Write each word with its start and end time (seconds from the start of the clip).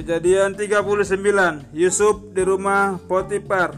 Kejadian 0.00 0.56
39 0.56 1.76
Yusuf 1.76 2.32
di 2.32 2.40
rumah 2.40 2.96
Potifar 3.04 3.76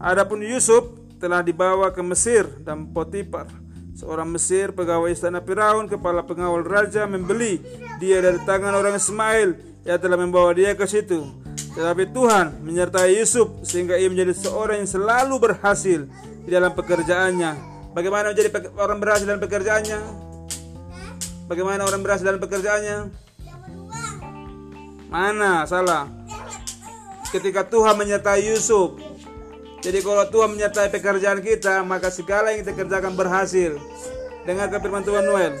Adapun 0.00 0.40
Yusuf 0.40 0.96
telah 1.20 1.44
dibawa 1.44 1.92
ke 1.92 2.00
Mesir 2.00 2.48
dan 2.64 2.88
Potifar 2.88 3.52
Seorang 3.92 4.32
Mesir 4.32 4.72
pegawai 4.72 5.12
istana 5.12 5.44
Firaun 5.44 5.92
kepala 5.92 6.24
pengawal 6.24 6.64
raja 6.64 7.04
membeli 7.04 7.60
dia 8.00 8.24
dari 8.24 8.40
tangan 8.48 8.72
orang 8.72 8.96
Ismail 8.96 9.52
yang 9.84 10.00
telah 10.00 10.16
membawa 10.16 10.56
dia 10.56 10.72
ke 10.72 10.88
situ 10.88 11.20
tetapi 11.76 12.08
Tuhan 12.16 12.64
menyertai 12.64 13.20
Yusuf 13.20 13.52
sehingga 13.60 14.00
ia 14.00 14.08
menjadi 14.08 14.32
seorang 14.32 14.80
yang 14.80 14.88
selalu 14.88 15.36
berhasil 15.36 16.04
di 16.44 16.50
dalam 16.52 16.76
pekerjaannya. 16.76 17.72
Bagaimana 17.96 18.36
menjadi 18.36 18.72
orang 18.76 19.00
berhasil 19.00 19.24
dalam 19.24 19.40
pekerjaannya? 19.40 19.98
Bagaimana 21.48 21.88
orang 21.88 22.04
berhasil 22.04 22.28
dalam 22.28 22.44
pekerjaannya? 22.44 22.96
Mana 25.12 25.68
salah? 25.68 26.08
Ketika 27.28 27.68
Tuhan 27.68 28.00
menyertai 28.00 28.48
Yusuf. 28.48 28.96
Jadi 29.84 30.00
kalau 30.00 30.24
Tuhan 30.24 30.56
menyertai 30.56 30.88
pekerjaan 30.88 31.44
kita, 31.44 31.84
maka 31.84 32.08
segala 32.08 32.56
yang 32.56 32.64
kita 32.64 32.72
kerjakan 32.72 33.12
berhasil. 33.12 33.76
Dengarkan 34.48 34.80
firman 34.80 35.04
Tuhan 35.04 35.28
Noel. 35.28 35.52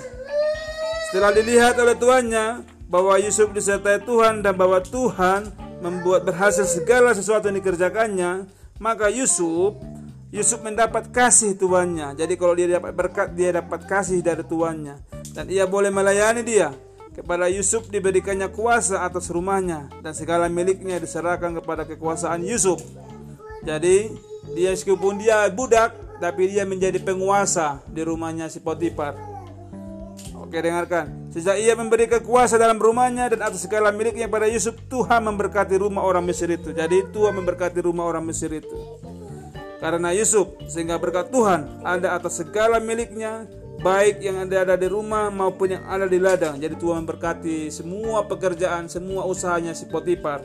Setelah 1.10 1.36
dilihat 1.36 1.76
oleh 1.76 1.92
tuannya 2.00 2.64
bahwa 2.88 3.20
Yusuf 3.20 3.52
disertai 3.52 4.00
Tuhan 4.00 4.40
dan 4.40 4.56
bahwa 4.56 4.80
Tuhan 4.80 5.52
membuat 5.84 6.24
berhasil 6.24 6.64
segala 6.64 7.12
sesuatu 7.12 7.52
yang 7.52 7.60
dikerjakannya, 7.60 8.48
maka 8.80 9.12
Yusuf 9.12 9.76
Yusuf 10.32 10.64
mendapat 10.64 11.12
kasih 11.12 11.60
tuannya. 11.60 12.16
Jadi 12.16 12.40
kalau 12.40 12.56
dia 12.56 12.80
dapat 12.80 12.96
berkat, 12.96 13.36
dia 13.36 13.52
dapat 13.52 13.84
kasih 13.84 14.24
dari 14.24 14.40
tuannya 14.48 14.96
dan 15.36 15.44
ia 15.52 15.68
boleh 15.68 15.92
melayani 15.92 16.40
dia. 16.40 16.72
Kepada 17.12 17.44
Yusuf 17.52 17.92
diberikannya 17.92 18.48
kuasa 18.48 19.04
atas 19.04 19.28
rumahnya 19.28 19.92
dan 20.00 20.16
segala 20.16 20.48
miliknya 20.48 20.96
diserahkan 20.96 21.52
kepada 21.60 21.84
kekuasaan 21.84 22.40
Yusuf. 22.40 22.80
Jadi 23.60 24.08
dia 24.56 24.72
meskipun 24.72 25.20
dia 25.20 25.44
budak 25.52 25.92
tapi 26.24 26.48
dia 26.48 26.64
menjadi 26.64 26.96
penguasa 27.04 27.84
di 27.84 28.00
rumahnya 28.00 28.48
si 28.48 28.64
Potifar. 28.64 29.12
Oke 30.40 30.56
dengarkan. 30.64 31.28
Sejak 31.32 31.60
ia 31.60 31.76
memberi 31.76 32.08
kekuasaan 32.08 32.60
dalam 32.60 32.80
rumahnya 32.80 33.28
dan 33.36 33.40
atas 33.44 33.64
segala 33.64 33.92
miliknya 33.92 34.28
pada 34.28 34.48
Yusuf, 34.48 34.76
Tuhan 34.88 35.20
memberkati 35.24 35.76
rumah 35.80 36.04
orang 36.04 36.24
Mesir 36.24 36.48
itu. 36.48 36.72
Jadi 36.72 37.08
Tuhan 37.12 37.36
memberkati 37.36 37.80
rumah 37.84 38.08
orang 38.08 38.24
Mesir 38.24 38.52
itu. 38.52 38.76
Karena 39.82 40.14
Yusuf 40.14 40.54
sehingga 40.70 40.94
berkat 40.94 41.34
Tuhan 41.34 41.82
ada 41.82 42.14
atas 42.14 42.38
segala 42.38 42.78
miliknya 42.78 43.50
baik 43.82 44.22
yang 44.22 44.46
ada 44.46 44.62
ada 44.62 44.74
di 44.78 44.86
rumah 44.86 45.26
maupun 45.26 45.74
yang 45.74 45.82
ada 45.90 46.06
di 46.06 46.22
ladang. 46.22 46.54
Jadi 46.62 46.78
Tuhan 46.78 47.02
memberkati 47.02 47.66
semua 47.66 48.22
pekerjaan, 48.30 48.86
semua 48.86 49.26
usahanya 49.26 49.74
si 49.74 49.90
Potifar. 49.90 50.38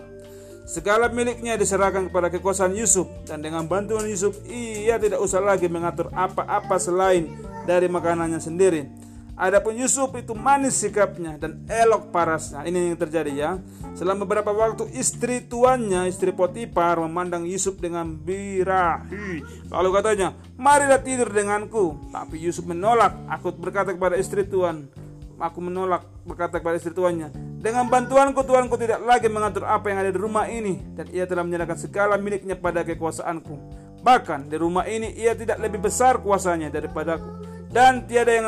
Segala 0.66 1.08
miliknya 1.08 1.54
diserahkan 1.54 2.10
kepada 2.10 2.34
kekuasaan 2.34 2.74
Yusuf 2.76 3.06
dan 3.30 3.40
dengan 3.40 3.70
bantuan 3.70 4.10
Yusuf 4.10 4.42
ia 4.50 4.98
tidak 4.98 5.22
usah 5.22 5.40
lagi 5.40 5.70
mengatur 5.70 6.10
apa-apa 6.12 6.76
selain 6.82 7.30
dari 7.70 7.86
makanannya 7.86 8.42
sendiri. 8.42 8.97
Adapun 9.38 9.78
Yusuf 9.78 10.10
itu 10.18 10.34
manis 10.34 10.82
sikapnya 10.82 11.38
dan 11.38 11.62
elok 11.70 12.10
parasnya. 12.10 12.66
Ini 12.66 12.90
yang 12.90 12.98
terjadi 12.98 13.32
ya. 13.38 13.52
Selama 13.94 14.26
beberapa 14.26 14.50
waktu 14.50 14.90
istri 14.98 15.46
tuannya, 15.46 16.10
istri 16.10 16.34
Potifar 16.34 16.98
memandang 16.98 17.46
Yusuf 17.46 17.78
dengan 17.78 18.18
birahi. 18.18 19.46
Lalu 19.70 19.90
katanya, 19.94 20.34
marilah 20.58 20.98
tidur 21.06 21.30
denganku. 21.30 22.10
Tapi 22.10 22.42
Yusuf 22.42 22.66
menolak. 22.66 23.14
Aku 23.30 23.54
berkata 23.54 23.94
kepada 23.94 24.18
istri 24.18 24.42
tuan, 24.42 24.90
aku 25.38 25.62
menolak 25.62 26.02
berkata 26.26 26.58
kepada 26.58 26.82
istri 26.82 26.98
tuannya, 26.98 27.30
dengan 27.62 27.86
bantuanku 27.86 28.42
tuanku 28.42 28.74
tidak 28.82 29.06
lagi 29.06 29.30
mengatur 29.30 29.70
apa 29.70 29.86
yang 29.94 30.02
ada 30.02 30.10
di 30.10 30.18
rumah 30.18 30.50
ini 30.50 30.82
dan 30.98 31.06
ia 31.14 31.30
telah 31.30 31.46
menyerahkan 31.46 31.78
segala 31.78 32.18
miliknya 32.18 32.58
pada 32.58 32.82
kekuasaanku. 32.82 33.54
Bahkan 34.02 34.50
di 34.50 34.58
rumah 34.58 34.90
ini 34.90 35.14
ia 35.14 35.38
tidak 35.38 35.62
lebih 35.62 35.86
besar 35.90 36.22
kuasanya 36.22 36.74
daripadaku 36.74 37.30
dan 37.70 38.06
tiada 38.10 38.32
yang 38.34 38.46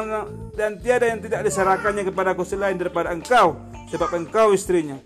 dan 0.56 0.80
tiada 0.80 1.06
yang 1.10 1.20
tidak 1.20 1.46
diserahkannya 1.46 2.08
kepadaku 2.08 2.46
selain 2.46 2.78
daripada 2.78 3.12
engkau 3.14 3.58
sebab 3.90 4.10
engkau 4.16 4.54
istrinya. 4.54 4.98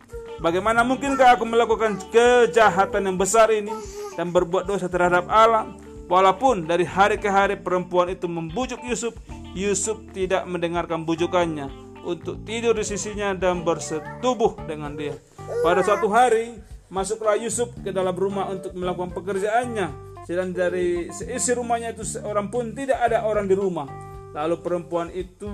Bagaimana 0.43 0.83
mungkinkah 0.83 1.39
aku 1.39 1.47
melakukan 1.47 1.95
kejahatan 2.11 3.07
yang 3.07 3.15
besar 3.15 3.47
ini 3.53 3.71
dan 4.19 4.29
berbuat 4.35 4.67
dosa 4.67 4.91
terhadap 4.91 5.25
Allah? 5.31 5.71
Walaupun 6.11 6.67
dari 6.67 6.83
hari 6.83 7.15
ke 7.15 7.31
hari 7.31 7.55
perempuan 7.55 8.11
itu 8.11 8.27
membujuk 8.27 8.83
Yusuf 8.83 9.15
Yusuf 9.53 10.01
tidak 10.11 10.43
mendengarkan 10.49 11.05
bujukannya 11.05 11.69
untuk 12.03 12.41
tidur 12.43 12.75
di 12.75 12.83
sisinya 12.83 13.31
dan 13.37 13.61
bersetubuh 13.61 14.57
dengan 14.67 14.97
dia. 14.97 15.15
Pada 15.63 15.85
suatu 15.85 16.11
hari 16.11 16.57
masuklah 16.91 17.39
Yusuf 17.39 17.71
ke 17.79 17.93
dalam 17.93 18.13
rumah 18.17 18.51
untuk 18.51 18.73
melakukan 18.75 19.13
pekerjaannya. 19.15 19.87
Sedang 20.23 20.55
dari 20.55 21.11
seisi 21.11 21.51
rumahnya 21.51 21.95
itu 21.95 22.03
seorang 22.03 22.47
pun 22.47 22.71
tidak 22.73 22.99
ada 22.99 23.23
orang 23.27 23.47
di 23.47 23.55
rumah. 23.55 24.12
Lalu 24.33 24.55
perempuan 24.65 25.07
itu 25.13 25.45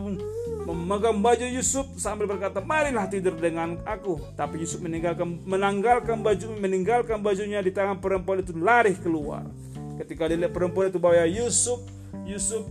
memegang 0.64 1.20
baju 1.20 1.44
Yusuf 1.44 1.84
sambil 2.00 2.32
berkata, 2.32 2.64
"Marilah 2.64 3.12
tidur 3.12 3.36
dengan 3.36 3.76
aku." 3.84 4.16
Tapi 4.40 4.64
Yusuf 4.64 4.80
meninggalkan 4.80 5.44
menanggalkan 5.44 6.24
baju 6.24 6.46
meninggalkan 6.58 7.20
bajunya 7.20 7.60
di 7.60 7.76
tangan 7.76 8.00
perempuan 8.00 8.40
itu 8.40 8.56
lari 8.56 8.96
keluar. 8.96 9.44
Ketika 10.00 10.32
dilihat 10.32 10.56
perempuan 10.56 10.88
itu 10.88 10.96
bawa 10.96 11.28
Yusuf, 11.28 11.84
Yusuf 12.24 12.64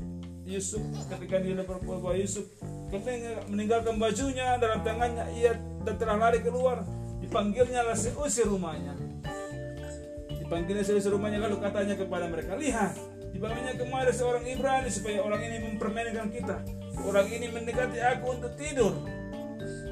Yusuf 0.49 0.81
ketika 1.13 1.45
dia 1.45 1.61
perempuan 1.61 2.01
bawa 2.01 2.17
Yusuf 2.17 2.49
ketika 2.89 3.45
meninggalkan 3.53 4.01
bajunya 4.01 4.57
dalam 4.57 4.81
tangannya 4.81 5.29
ia 5.37 5.53
dan 5.85 6.01
telah 6.01 6.17
lari 6.17 6.41
keluar 6.41 6.89
dipanggilnya 7.21 7.85
lah 7.85 7.93
seusir 7.93 8.49
rumahnya 8.49 8.97
Dipanggilnya 10.49 10.81
seluruh 10.81 11.21
rumahnya 11.21 11.45
lalu 11.45 11.61
katanya 11.61 11.93
kepada 11.93 12.25
mereka, 12.25 12.57
lihat, 12.57 12.97
dibawanya 13.39 13.71
kemari 13.79 14.11
seorang 14.11 14.43
Ibrani 14.51 14.91
supaya 14.91 15.23
orang 15.23 15.39
ini 15.47 15.57
mempermainkan 15.63 16.27
kita. 16.35 16.59
Orang 17.07 17.31
ini 17.31 17.47
mendekati 17.47 18.03
aku 18.03 18.35
untuk 18.35 18.51
tidur 18.59 18.99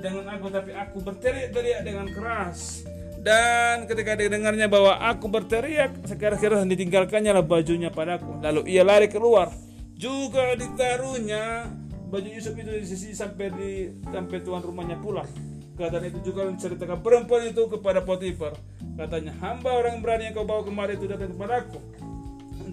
dengan 0.03 0.35
aku, 0.35 0.51
tapi 0.51 0.75
aku 0.75 0.99
berteriak-teriak 0.99 1.87
dengan 1.87 2.11
keras. 2.11 2.83
Dan 3.23 3.87
ketika 3.87 4.19
didengarnya 4.19 4.67
bahwa 4.67 4.99
aku 4.99 5.31
berteriak, 5.31 5.95
sekarang-sekarang 6.11 6.67
ditinggalkannya 6.67 7.31
lah 7.31 7.47
bajunya 7.47 7.87
padaku. 7.95 8.43
Lalu 8.43 8.67
ia 8.67 8.83
lari 8.83 9.07
keluar. 9.07 9.55
Juga 9.95 10.59
ditaruhnya 10.59 11.71
baju 12.11 12.27
Yusuf 12.27 12.59
itu 12.59 12.67
di 12.67 12.83
sisi 12.83 13.15
sampai 13.15 13.47
di 13.55 13.71
sampai 14.11 14.43
tuan 14.43 14.59
rumahnya 14.59 14.99
pulang. 14.99 15.31
Keadaan 15.79 16.11
itu 16.11 16.35
juga 16.35 16.51
menceritakan 16.51 16.99
perempuan 16.99 17.47
itu 17.47 17.63
kepada 17.71 18.03
Potifar. 18.03 18.59
Katanya, 18.99 19.39
hamba 19.39 19.71
orang 19.77 20.03
berani 20.03 20.33
yang 20.33 20.35
kau 20.35 20.49
bawa 20.49 20.67
kemari 20.67 20.99
itu 20.99 21.07
datang 21.07 21.31
kepadaku 21.31 21.96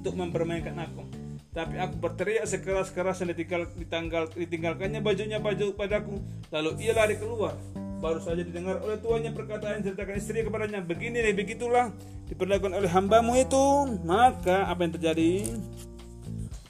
untuk 0.03 0.19
mempermainkan 0.19 0.75
aku. 0.75 1.07
Tapi 1.55 1.79
aku 1.79 1.95
berteriak 1.95 2.43
sekeras-kerasnya 2.43 3.31
ditinggal, 3.31 3.71
ditanggal, 3.79 4.27
ditinggalkannya 4.35 4.99
bajunya 4.99 5.39
baju 5.39 5.71
padaku. 5.79 6.19
Lalu 6.51 6.83
ia 6.83 6.91
lari 6.91 7.15
keluar. 7.15 7.55
Baru 8.03 8.19
saja 8.19 8.43
didengar 8.43 8.83
oleh 8.83 8.99
tuannya 8.99 9.31
perkataan 9.31 9.79
ceritakan 9.79 10.19
istri 10.19 10.43
kepadanya. 10.43 10.83
Begini 10.83 11.23
nih, 11.23 11.31
begitulah 11.31 11.95
diperlakukan 12.27 12.83
oleh 12.83 12.91
hambamu 12.91 13.39
itu. 13.39 13.95
Maka 14.03 14.67
apa 14.67 14.83
yang 14.83 14.93
terjadi? 14.99 15.31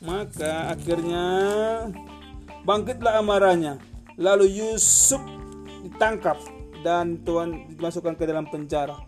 Maka 0.05 0.77
akhirnya 0.77 1.25
bangkitlah 2.61 3.17
amarahnya. 3.17 3.81
Lalu 4.21 4.61
Yusuf 4.61 5.23
ditangkap 5.81 6.37
dan 6.85 7.17
Tuhan 7.25 7.71
dimasukkan 7.73 8.13
ke 8.13 8.29
dalam 8.29 8.45
penjara 8.45 8.99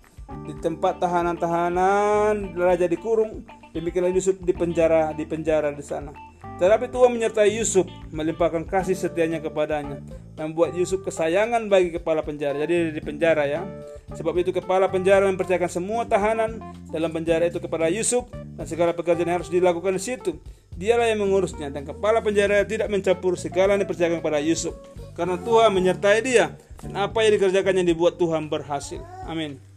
di 0.49 0.57
tempat 0.57 0.97
tahanan-tahanan 0.97 2.57
raja 2.57 2.89
dikurung 2.89 3.45
demikianlah 3.75 4.15
Yusuf 4.15 4.39
di 4.39 4.55
penjara 4.55 5.11
di 5.11 5.27
penjara 5.27 5.75
di 5.75 5.83
sana. 5.83 6.15
Tetapi 6.55 6.87
Tuhan 6.87 7.11
menyertai 7.11 7.51
Yusuf 7.59 7.83
melimpahkan 8.15 8.63
kasih 8.63 8.95
setianya 8.95 9.43
kepadanya 9.43 9.99
membuat 10.39 10.71
Yusuf 10.71 11.03
kesayangan 11.03 11.67
bagi 11.67 11.91
kepala 11.91 12.23
penjara. 12.23 12.55
Jadi 12.63 12.95
di 12.95 13.01
penjara 13.03 13.43
ya. 13.43 13.67
Sebab 14.15 14.31
itu 14.39 14.55
kepala 14.55 14.87
penjara 14.87 15.27
mempercayakan 15.27 15.67
semua 15.67 16.07
tahanan 16.07 16.63
dalam 16.87 17.11
penjara 17.11 17.43
itu 17.51 17.59
kepada 17.59 17.91
Yusuf 17.91 18.31
dan 18.31 18.63
segala 18.63 18.95
pekerjaan 18.95 19.27
yang 19.27 19.37
harus 19.43 19.51
dilakukan 19.51 19.99
di 19.99 20.03
situ. 20.03 20.39
Dialah 20.75 21.11
yang 21.11 21.27
mengurusnya 21.27 21.71
dan 21.71 21.83
kepala 21.83 22.23
penjara 22.23 22.63
tidak 22.63 22.87
mencampur 22.87 23.35
segala 23.35 23.75
yang 23.75 23.83
dipercayakan 23.83 24.23
kepada 24.23 24.39
Yusuf. 24.39 24.75
Karena 25.15 25.35
Tuhan 25.35 25.75
menyertai 25.75 26.19
dia 26.23 26.55
dan 26.79 26.95
apa 26.95 27.19
yang 27.23 27.35
dikerjakannya 27.35 27.83
dibuat 27.83 28.15
Tuhan 28.15 28.47
berhasil. 28.47 29.03
Amin 29.27 29.74